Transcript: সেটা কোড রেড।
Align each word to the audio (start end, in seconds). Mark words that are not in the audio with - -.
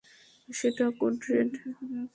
সেটা 0.49 0.85
কোড 0.99 1.17
রেড। 1.29 1.51